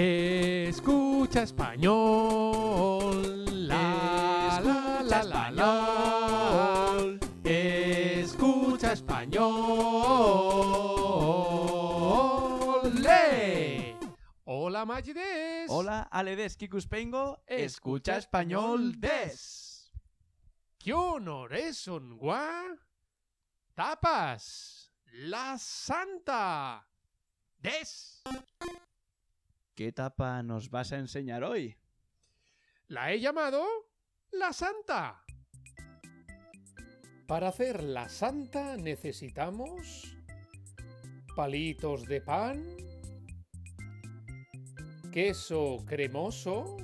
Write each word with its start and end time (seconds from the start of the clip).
Escucha 0.00 1.42
español. 1.42 1.96
La, 3.66 4.60
la, 4.62 5.02
la, 5.02 5.24
la, 5.24 5.50
la. 5.50 7.18
Escucha 7.42 8.92
español. 8.92 9.48
¡Le! 12.94 13.96
Hola, 14.44 14.84
Magides. 14.84 15.68
Hola, 15.68 16.02
Aledes 16.02 16.56
Kikuspengo, 16.56 17.42
escucha 17.44 18.18
español 18.18 19.00
des. 19.00 19.90
¿Qué 20.78 20.94
honor 20.94 21.54
es 21.54 21.88
un 21.88 22.16
gua? 22.16 22.62
Tapas. 23.74 24.92
La 25.06 25.58
Santa. 25.58 26.86
Des. 27.58 28.22
¿Qué 29.78 29.92
tapa 29.92 30.42
nos 30.42 30.70
vas 30.70 30.90
a 30.90 30.98
enseñar 30.98 31.44
hoy? 31.44 31.76
La 32.88 33.12
he 33.12 33.20
llamado 33.20 33.64
la 34.32 34.52
Santa. 34.52 35.22
Para 37.28 37.50
hacer 37.50 37.84
la 37.84 38.08
Santa 38.08 38.76
necesitamos 38.76 40.16
palitos 41.36 42.06
de 42.06 42.20
pan, 42.20 42.66
queso 45.12 45.76
cremoso, 45.86 46.76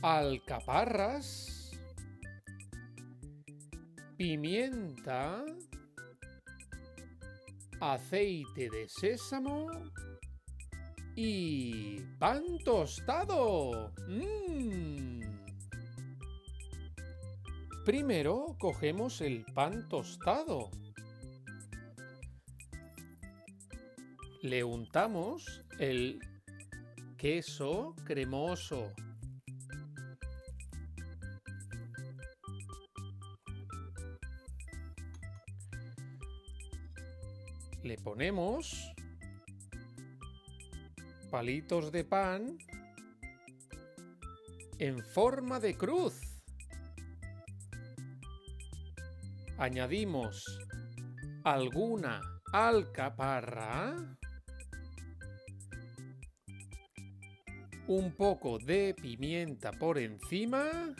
alcaparras, 0.00 1.70
pimienta, 4.16 5.44
aceite 7.78 8.70
de 8.70 8.88
sésamo 8.88 9.68
y 11.14 12.00
pan 12.18 12.58
tostado. 12.64 13.92
¡Mmm! 14.08 15.20
Primero 17.84 18.56
cogemos 18.60 19.20
el 19.20 19.44
pan 19.54 19.88
tostado. 19.88 20.70
Le 24.40 24.64
untamos 24.64 25.62
el 25.78 26.20
queso 27.16 27.94
cremoso. 28.04 28.88
Le 37.82 37.96
ponemos 37.98 38.92
palitos 41.32 41.90
de 41.90 42.04
pan 42.04 42.58
en 44.78 44.98
forma 44.98 45.58
de 45.60 45.74
cruz. 45.74 46.20
Añadimos 49.56 50.44
alguna 51.42 52.20
alcaparra, 52.52 53.96
un 57.86 58.14
poco 58.14 58.58
de 58.58 58.94
pimienta 59.00 59.72
por 59.72 59.96
encima 59.96 60.94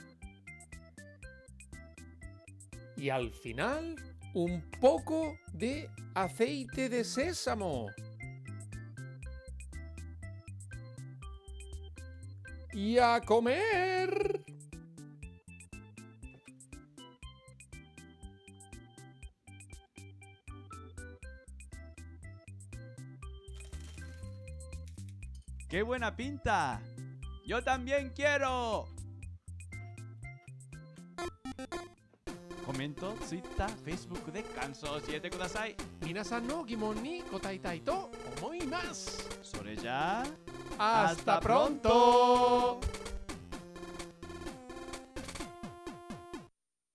y 2.97 3.11
al 3.11 3.35
final 3.35 3.97
un 4.33 4.63
poco 4.81 5.37
de 5.53 5.91
aceite 6.15 6.89
de 6.89 7.05
sésamo. 7.05 7.89
y 12.73 12.99
a 12.99 13.21
comer. 13.21 14.45
¡Qué 25.69 25.83
buena 25.83 26.15
pinta! 26.15 26.83
¡Yo 27.47 27.63
también 27.63 28.13
quiero! 28.15 28.89
Comento, 32.67 33.15
Twitter, 33.29 33.71
Facebook 33.85 34.33
de 34.33 34.43
Kanso 34.43 35.01
7 35.01 35.31
Kudasai. 35.31 35.75
Minasan 36.05 36.47
no 36.47 36.65
gimon 36.65 37.03
ni 37.03 37.23
kotai 37.23 37.59
to 37.81 38.11
ya... 39.83 40.23
¡Hasta 40.79 41.41
pronto! 41.41 42.81